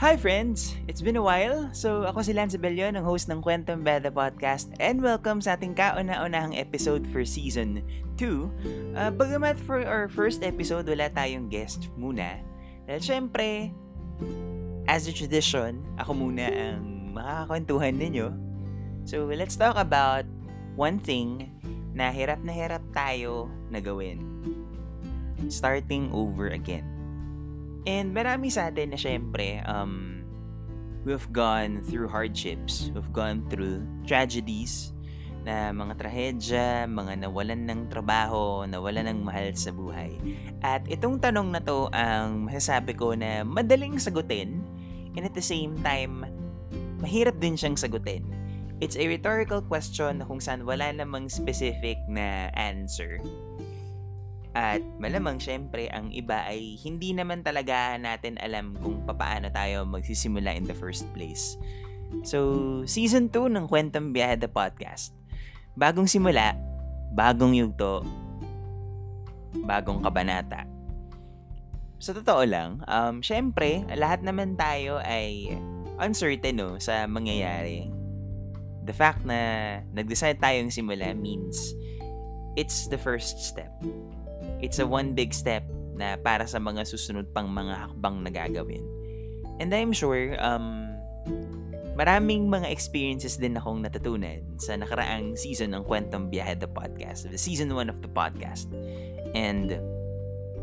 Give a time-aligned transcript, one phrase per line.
[0.00, 0.80] Hi friends!
[0.88, 1.68] It's been a while.
[1.76, 5.76] So ako si Lance Abellion, ang host ng Kwentong Beda Podcast and welcome sa ating
[5.76, 7.84] kauna-unahang episode for Season
[8.16, 8.96] 2.
[8.96, 12.40] Uh, bagamat for our first episode, wala tayong guest muna.
[12.88, 13.76] Dahil syempre,
[14.88, 18.32] as a tradition, ako muna ang makakakwentuhan ninyo.
[19.04, 20.24] So let's talk about
[20.80, 21.52] one thing
[21.92, 24.24] na hirap na hirap tayo na gawin.
[25.52, 26.99] Starting over again.
[27.88, 30.20] And marami sa atin na syempre, um,
[31.04, 32.92] we've gone through hardships.
[32.92, 34.92] We've gone through tragedies
[35.40, 40.12] na mga trahedya, mga nawalan ng trabaho, nawalan ng mahal sa buhay.
[40.60, 44.60] At itong tanong na to ang masasabi ko na madaling sagutin
[45.16, 46.28] and at the same time,
[47.00, 48.28] mahirap din siyang sagutin.
[48.80, 53.20] It's a rhetorical question na kung saan wala namang specific na answer.
[54.50, 60.50] At malamang syempre ang iba ay hindi naman talaga natin alam kung paano tayo magsisimula
[60.58, 61.54] in the first place.
[62.26, 65.14] So, season 2 ng Kwentong Biyahe the Podcast.
[65.78, 66.58] Bagong simula,
[67.14, 68.02] bagong yugto,
[69.62, 70.66] bagong kabanata.
[72.02, 75.54] Sa totoo lang, um, syempre, lahat naman tayo ay
[76.02, 77.86] uncertain no, sa mangyayari.
[78.82, 79.38] The fact na
[79.94, 81.70] nag-decide tayong simula means
[82.58, 83.70] it's the first step
[84.60, 85.64] it's a one big step
[85.96, 88.84] na para sa mga susunod pang mga hakbang na gagawin.
[89.60, 90.96] And I'm sure, um,
[92.00, 97.36] maraming mga experiences din akong natutunan sa nakaraang season ng Kwentong Biyahe the Podcast, the
[97.36, 98.72] season 1 of the podcast.
[99.36, 99.76] And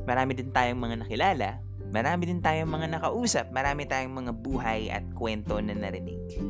[0.10, 1.62] marami din tayong mga nakilala,
[1.94, 6.42] marami din tayong mga nakausap, marami tayong mga buhay at kwento na narinig.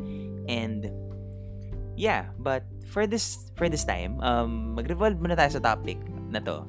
[0.48, 0.88] And
[2.00, 6.00] yeah, but for this for this time, um, mag-revolve muna tayo sa topic
[6.32, 6.64] na to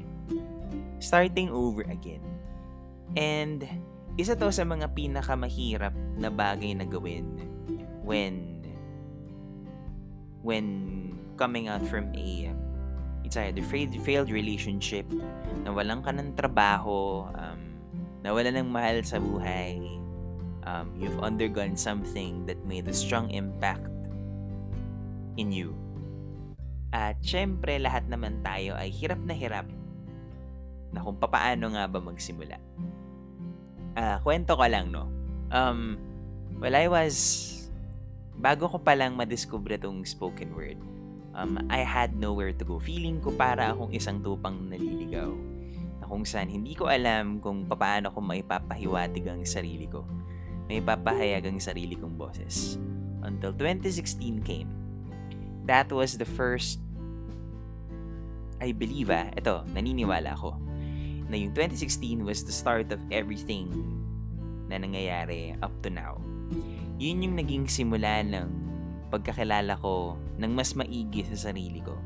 [0.98, 2.22] starting over again.
[3.16, 3.64] And
[4.18, 7.38] isa to sa mga pinakamahirap na bagay na gawin
[8.02, 8.62] when
[10.42, 10.66] when
[11.38, 12.50] coming out from a
[13.28, 15.04] it's either failed, failed relationship,
[15.68, 17.60] nawalan ka ng trabaho, um,
[18.24, 19.76] nawalan ng mahal sa buhay,
[20.64, 23.84] um, you've undergone something that made a strong impact
[25.36, 25.76] in you.
[26.88, 29.68] At syempre, lahat naman tayo ay hirap na hirap
[30.92, 32.56] na kung papaano nga ba magsimula.
[33.98, 35.10] Ah, uh, kwento ko lang, no?
[35.50, 35.98] Um,
[36.60, 37.16] well, I was,
[38.38, 40.78] bago ko palang madiscover itong spoken word,
[41.34, 42.78] um, I had nowhere to go.
[42.80, 45.28] Feeling ko para akong isang tupang naliligaw.
[45.98, 50.06] Na kung saan hindi ko alam kung paano ko maipapahiwatig ang sarili ko.
[50.68, 52.76] May papahayag ang sarili kong boses.
[53.24, 54.70] Until 2016 came.
[55.66, 56.80] That was the first
[58.58, 60.67] I believe ah, ito, naniniwala ako
[61.28, 63.68] na yung 2016 was the start of everything
[64.68, 66.16] na nangyayari up to now.
[66.98, 68.48] Yun yung naging simula ng
[69.08, 71.96] pagkakilala ko ng mas maigi sa sarili ko.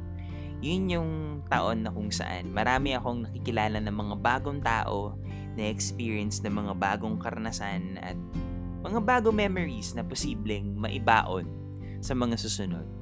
[0.62, 1.10] Yun yung
[1.50, 5.18] taon na kung saan marami akong nakikilala ng mga bagong tao
[5.58, 8.14] na experience ng mga bagong karanasan at
[8.82, 11.46] mga bagong memories na posibleng maibaon
[11.98, 13.01] sa mga susunod.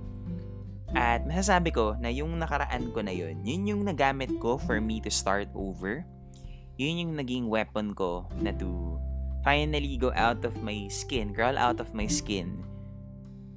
[0.90, 4.98] At masasabi ko na yung nakaraan ko na yun, yun yung nagamit ko for me
[5.02, 6.02] to start over.
[6.80, 8.98] Yun yung naging weapon ko na to
[9.46, 12.60] finally go out of my skin, crawl out of my skin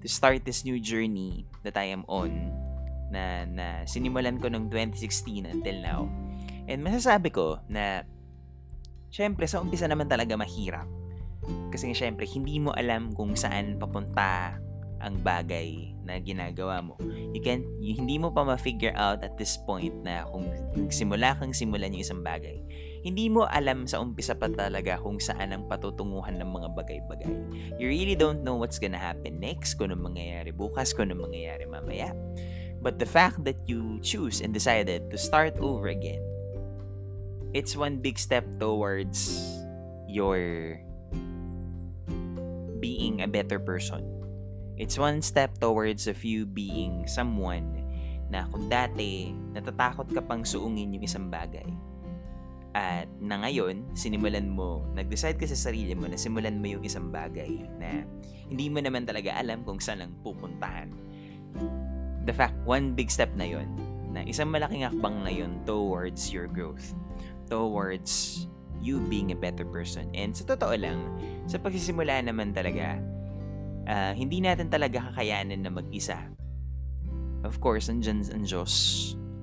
[0.03, 2.51] to start this new journey that I am on
[3.09, 6.01] na, na sinimulan ko noong 2016 until now.
[6.67, 8.03] And masasabi ko na
[9.13, 10.85] syempre sa umpisa naman talaga mahirap.
[11.71, 14.57] Kasi syempre hindi mo alam kung saan papunta
[15.03, 16.95] ang bagay na ginagawa mo.
[17.35, 20.47] You can hindi mo pa ma-figure out at this point na kung
[20.87, 22.63] simula kang simulan yung isang bagay.
[23.03, 27.33] Hindi mo alam sa umpisa pa talaga kung saan ang patutunguhan ng mga bagay-bagay.
[27.75, 31.67] You really don't know what's gonna happen next, kung anong mangyayari bukas, kung anong mangyayari
[31.67, 32.15] mamaya.
[32.79, 36.23] But the fact that you choose and decided to start over again,
[37.51, 39.35] it's one big step towards
[40.07, 40.79] your
[42.79, 44.22] being a better person
[44.75, 47.83] It's one step towards of you being someone
[48.33, 51.69] na kung dati natatakot ka pang suungin yung isang bagay.
[52.73, 57.13] At na ngayon, sinimulan mo, nag-decide ka sa sarili mo na simulan mo yung isang
[57.13, 58.01] bagay na
[58.49, 60.89] hindi mo naman talaga alam kung saan lang pupuntahan.
[62.25, 63.69] The fact, one big step na yon
[64.09, 66.97] na isang malaking hakbang na yun towards your growth.
[67.45, 68.45] Towards
[68.81, 70.09] you being a better person.
[70.17, 70.97] And sa totoo lang,
[71.45, 72.97] sa pagsisimula naman talaga,
[73.87, 76.19] uh, hindi natin talaga kakayanin na mag-isa.
[77.43, 78.73] Of course, andyan ang Diyos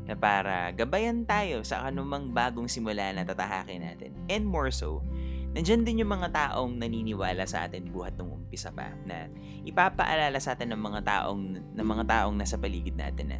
[0.08, 4.16] na para gabayan tayo sa anumang bagong simula na tatahakin natin.
[4.26, 5.04] And more so,
[5.52, 9.28] nandyan din yung mga taong naniniwala sa atin buhat ng umpisa pa na
[9.62, 11.42] ipapaalala sa atin ng mga taong
[11.76, 13.38] ng mga taong nasa paligid natin na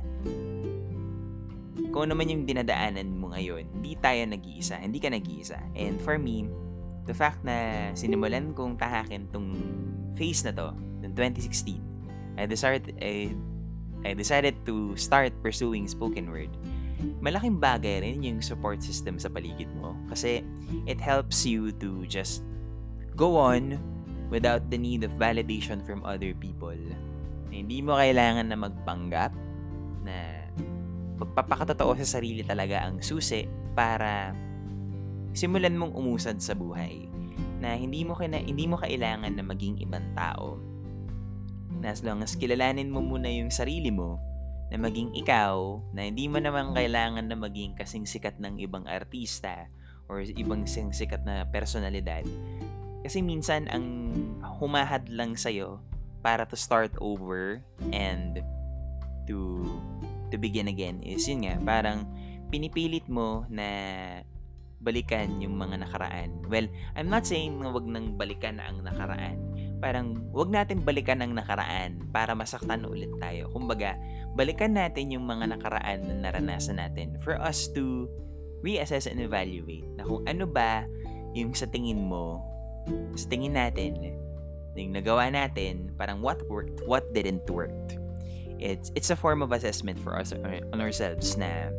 [1.91, 5.58] kung ano man yung dinadaanan mo ngayon, hindi tayo nag-iisa, hindi ka nag-iisa.
[5.75, 6.47] And for me,
[7.11, 9.58] the fact na sinimulan kong tahakin tong
[10.14, 10.70] phase na to,
[11.11, 13.35] ng 2016, I decided, I,
[14.07, 16.55] I decided to start pursuing spoken word.
[17.21, 20.45] Malaking bagay rin yung support system sa paligid mo kasi
[20.87, 22.45] it helps you to just
[23.17, 23.77] go on
[24.31, 26.77] without the need of validation from other people.
[27.51, 29.35] hindi mo kailangan na magpanggap
[30.07, 30.17] na
[31.21, 33.45] pagpapakatotoo sa sarili talaga ang susi
[33.77, 34.33] para
[35.37, 37.11] simulan mong umusad sa buhay
[37.61, 40.57] na hindi mo kina, hindi mo kailangan na maging ibang tao.
[41.81, 44.21] Na as long as kilalanin mo muna yung sarili mo,
[44.71, 49.67] na maging ikaw, na hindi mo naman kailangan na maging kasing sikat ng ibang artista
[50.06, 52.23] or ibang sikat na personalidad.
[53.03, 54.15] Kasi minsan ang
[54.62, 55.82] humahad lang sa'yo
[56.23, 58.44] para to start over and
[59.25, 59.65] to
[60.31, 62.06] to begin again is yun nga, parang
[62.55, 63.67] pinipilit mo na
[64.81, 66.47] balikan yung mga nakaraan.
[66.47, 69.37] Well, I'm not saying na wag nang balikan ang nakaraan.
[69.81, 73.49] Parang wag natin balikan ang nakaraan para masaktan ulit tayo.
[73.50, 73.97] Kumbaga,
[74.37, 78.06] balikan natin yung mga nakaraan na naranasan natin for us to
[78.61, 80.85] reassess and evaluate na kung ano ba
[81.32, 82.44] yung sa tingin mo,
[83.17, 83.97] sa tingin natin,
[84.77, 87.73] yung nagawa natin, parang what worked, what didn't work
[88.61, 91.73] it's it's a form of assessment for us on ourselves na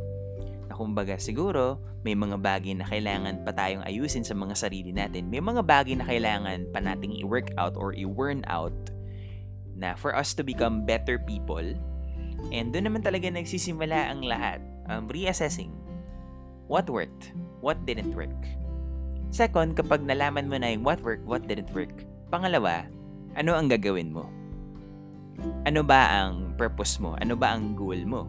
[0.81, 5.29] kumbaga siguro may mga bagay na kailangan pa tayong ayusin sa mga sarili natin.
[5.29, 8.73] May mga bagay na kailangan pa nating i-work out or i-worn out
[9.77, 11.63] na for us to become better people.
[12.49, 14.59] And doon naman talaga nagsisimula ang lahat.
[14.89, 15.69] Um, reassessing
[16.65, 18.33] what worked, what didn't work.
[19.29, 21.93] Second, kapag nalaman mo na yung what worked, what didn't work.
[22.33, 22.89] Pangalawa,
[23.37, 24.27] ano ang gagawin mo?
[25.65, 27.17] ano ba ang purpose mo?
[27.17, 28.27] Ano ba ang goal mo?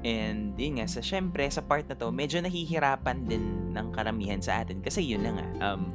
[0.00, 4.64] And yun nga, sa syempre, sa part na to, medyo nahihirapan din ng karamihan sa
[4.64, 4.80] atin.
[4.80, 5.92] Kasi yun na nga, um,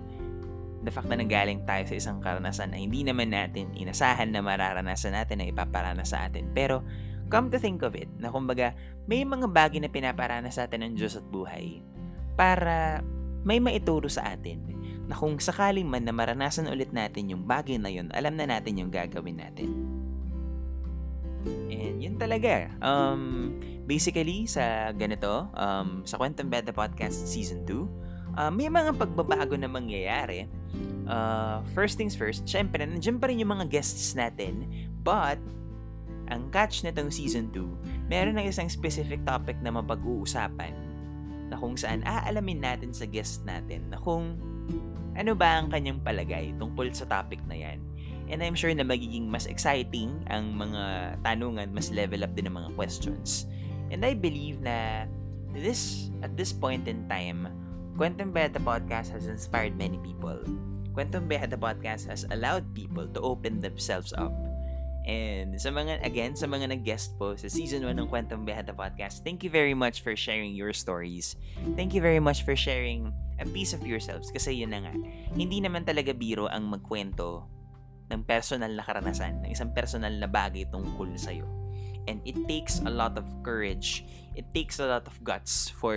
[0.86, 5.18] the fact na nanggaling tayo sa isang karanasan na hindi naman natin inasahan na mararanasan
[5.18, 6.54] natin na ipaparana sa atin.
[6.54, 6.86] Pero,
[7.34, 8.78] come to think of it, na kumbaga,
[9.10, 11.82] may mga bagay na pinaparana sa atin ng Diyos at buhay
[12.38, 13.02] para
[13.42, 14.62] may maituro sa atin
[15.10, 18.78] na kung sakaling man na maranasan ulit natin yung bagay na yun, alam na natin
[18.78, 19.70] yung gagawin natin.
[21.70, 22.74] And yun talaga.
[22.82, 23.54] Um,
[23.86, 29.56] basically, sa ganito, um, sa Kwentong Beda Podcast Season 2, uh, um, may mga pagbabago
[29.56, 30.50] na mangyayari.
[31.06, 34.66] Uh, first things first, syempre, nandiyan pa rin yung mga guests natin,
[35.06, 35.38] but
[36.34, 40.74] ang catch nitong Season 2, meron ng isang specific topic na mapag-uusapan
[41.54, 44.34] na kung saan aalamin natin sa guest natin na kung
[45.16, 47.80] ano ba ang kanyang palagay tungkol sa topic na yan?
[48.26, 52.58] And I'm sure na magiging mas exciting ang mga tanungan, mas level up din ang
[52.58, 53.46] mga questions.
[53.90, 55.06] And I believe na
[55.54, 57.48] this at this point in time,
[57.96, 60.42] Quantum Beta Podcast has inspired many people.
[60.96, 64.32] Quantum Beta Podcast has allowed people to open themselves up.
[65.06, 69.22] And sa mga, again, sa mga nag-guest po sa season 1 ng Quantum Beta Podcast,
[69.22, 71.38] thank you very much for sharing your stories.
[71.78, 74.94] Thank you very much for sharing a piece of yourselves kasi yun na nga.
[75.36, 77.46] Hindi naman talaga biro ang magkwento
[78.10, 81.65] ng personal na karanasan, ng isang personal na bagay tungkol sa'yo.
[82.08, 84.06] And it takes a lot of courage.
[84.36, 85.96] It takes a lot of guts for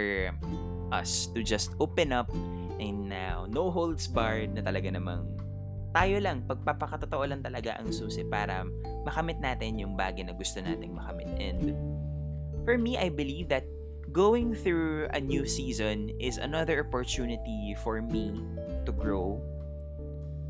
[0.92, 2.30] us to just open up
[2.78, 5.26] and now no holds barred na talaga namang
[5.92, 8.62] tayo lang, pagpapakatotoo lang talaga ang susi para
[9.08, 11.28] makamit natin yung bagay na gusto nating makamit.
[11.40, 11.72] And
[12.62, 13.64] for me, I believe that
[14.12, 18.36] going through a new season is another opportunity for me
[18.84, 19.40] to grow.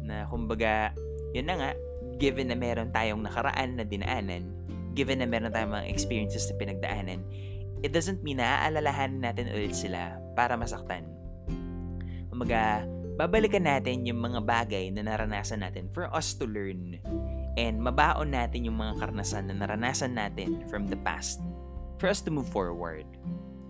[0.03, 0.91] Na kumbaga,
[1.35, 1.71] yun na nga,
[2.19, 4.58] given na meron tayong nakaraan na dinaanan,
[4.99, 7.23] given na meron tayong mga experiences na pinagdaanan,
[7.87, 11.07] it doesn't mean na aalalahanin natin ulit sila para masaktan.
[12.35, 12.83] Kumbaga,
[13.15, 16.99] babalikan natin yung mga bagay na naranasan natin for us to learn
[17.55, 21.39] and mabaon natin yung mga karanasan na naranasan natin from the past
[22.03, 23.07] for us to move forward.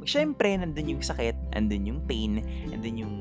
[0.09, 2.41] Siyempre, nandun yung sakit, nandun yung pain,
[2.73, 3.15] nandun yung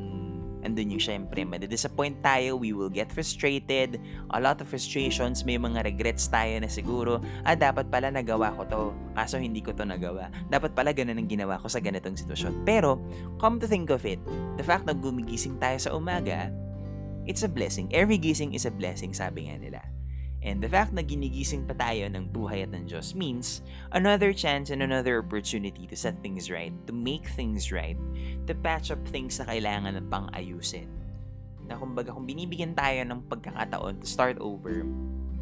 [0.65, 4.01] andun yung syempre, madidisappoint tayo, we will get frustrated,
[4.33, 8.61] a lot of frustrations, may mga regrets tayo na siguro, ah, dapat pala nagawa ko
[8.65, 8.81] to,
[9.13, 10.29] kaso hindi ko to nagawa.
[10.49, 12.63] Dapat pala ganun ang ginawa ko sa ganitong sitwasyon.
[12.63, 13.01] Pero,
[13.41, 14.21] come to think of it,
[14.57, 16.49] the fact na gumigising tayo sa umaga,
[17.27, 17.91] it's a blessing.
[17.91, 19.96] Every gising is a blessing, sabi nga nila.
[20.47, 23.59] And the fact na ginigising pa tayo ng buhay at ng Diyos means
[23.91, 27.99] another chance and another opportunity to set things right, to make things right,
[28.47, 30.87] to patch up things na kailangan ng pang-ayusin.
[31.67, 34.87] Na kumbaga kung binibigyan tayo ng pagkakataon to start over,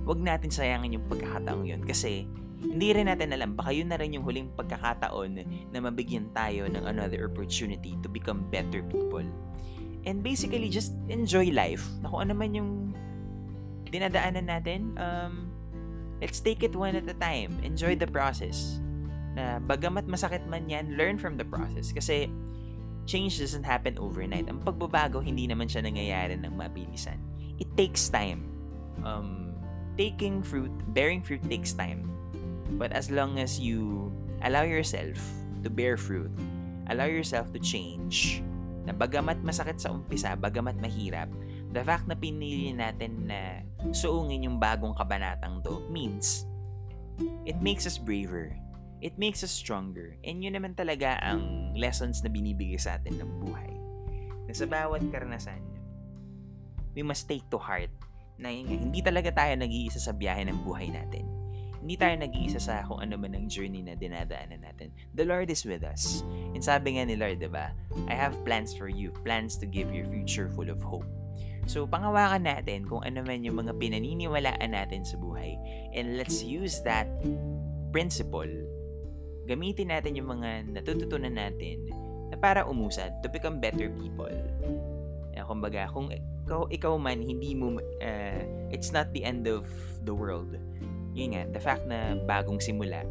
[0.10, 2.26] wag natin sayangin yung pagkakataon yun kasi
[2.66, 5.38] hindi rin natin alam, baka yun na rin yung huling pagkakataon
[5.70, 9.22] na mabigyan tayo ng another opportunity to become better people.
[10.06, 11.86] And basically, just enjoy life.
[12.02, 12.70] Na kung ano man yung
[13.96, 15.48] dinadaanan natin, um,
[16.20, 17.56] let's take it one at a time.
[17.64, 18.84] Enjoy the process.
[19.36, 21.96] Na bagamat masakit man yan, learn from the process.
[21.96, 22.28] Kasi
[23.08, 24.52] change doesn't happen overnight.
[24.52, 27.16] Ang pagbabago, hindi naman siya nangyayari ng mabilisan.
[27.56, 28.52] It takes time.
[29.08, 29.56] Um,
[29.96, 32.12] taking fruit, bearing fruit takes time.
[32.76, 34.12] But as long as you
[34.44, 35.16] allow yourself
[35.64, 36.32] to bear fruit,
[36.92, 38.44] allow yourself to change,
[38.86, 41.28] na bagamat masakit sa umpisa, bagamat mahirap,
[41.76, 43.60] the fact na pinili natin na
[43.92, 46.48] suungin yung bagong kabanatang to means
[47.44, 48.56] it makes us braver.
[49.04, 50.16] It makes us stronger.
[50.24, 53.72] And yun naman talaga ang lessons na binibigay sa atin ng buhay.
[54.48, 55.60] Na sa bawat karanasan,
[56.96, 57.92] we must take to heart
[58.40, 61.28] na hindi talaga tayo nag-iisa sa biyahe ng buhay natin.
[61.86, 64.90] Hindi tayo nag-iisa sa kung ano man ang journey na dinadaanan natin.
[65.14, 66.26] The Lord is with us.
[66.56, 67.76] And sabi nga ni Lord, diba?
[68.10, 69.14] I have plans for you.
[69.22, 71.06] Plans to give your future full of hope.
[71.66, 75.58] So, pangawakan natin kung ano man yung mga pinaniniwalaan natin sa buhay.
[75.98, 77.10] And let's use that
[77.90, 78.50] principle.
[79.50, 81.90] Gamitin natin yung mga natututunan natin
[82.30, 84.30] na para umusad to become better people.
[85.34, 89.66] Uh, kumbaga, kung ikaw, ikaw man, hindi mo, uh, it's not the end of
[90.06, 90.54] the world.
[91.18, 93.02] Yun nga, the fact na bagong simula,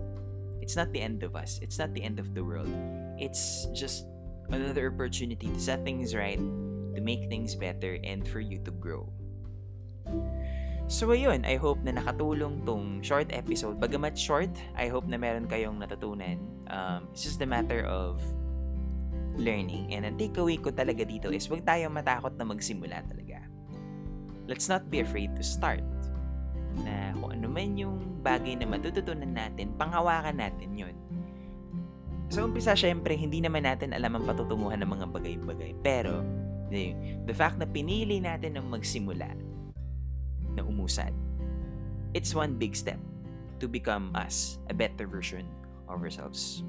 [0.62, 1.58] it's not the end of us.
[1.58, 2.70] It's not the end of the world.
[3.18, 4.06] It's just
[4.50, 6.40] another opportunity to set things right
[6.94, 9.10] to make things better and for you to grow.
[10.84, 13.80] So ayun, I hope na nakatulong tong short episode.
[13.80, 16.36] Bagamat short, I hope na meron kayong natutunan.
[16.68, 18.20] Um, it's just a matter of
[19.40, 19.96] learning.
[19.96, 23.40] And ang takeaway ko talaga dito is huwag tayong matakot na magsimula talaga.
[24.44, 25.82] Let's not be afraid to start.
[26.84, 30.96] Na kung ano man yung bagay na matututunan natin, panghawakan natin yun.
[32.28, 35.72] Sa umpisa, syempre, hindi naman natin alam ang patutunguhan ng mga bagay-bagay.
[35.80, 36.20] Pero,
[37.24, 39.30] The fact na pinili natin ng magsimula
[40.54, 41.14] na umusad,
[42.12, 42.98] it's one big step
[43.62, 45.46] to become us, a better version
[45.86, 46.66] of ourselves.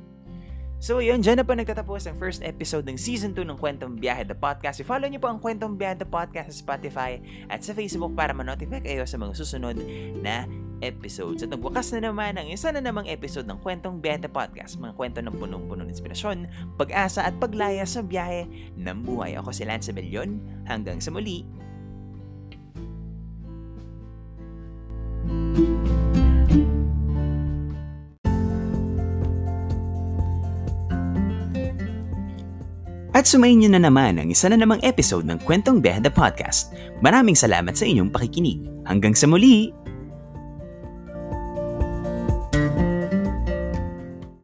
[0.85, 4.27] So yun, dyan na po nagtatapos ang first episode ng Season 2 ng Kwentong Biyahe
[4.27, 4.83] The Podcast.
[4.83, 7.17] I-follow niyo po ang Kwentong Biyahe The Podcast sa Spotify
[7.49, 9.79] at sa Facebook para ma-notify kayo sa mga susunod
[10.19, 10.45] na
[10.85, 11.41] episodes.
[11.41, 14.77] At nagwakas na naman ang isa na namang episode ng Kwentong Beta Podcast.
[14.77, 16.45] Mga kwento ng punong-punong inspirasyon,
[16.77, 18.45] pag-asa at paglaya sa biyahe
[18.77, 19.33] ng buhay.
[19.41, 20.37] Ako si Lance Abellion.
[20.69, 21.65] Hanggang sa muli.
[33.15, 36.75] At sumayin nyo na naman ang isa na namang episode ng Kwentong Behda Podcast.
[36.99, 38.59] Maraming salamat sa inyong pakikinig.
[38.83, 39.84] Hanggang sa muli!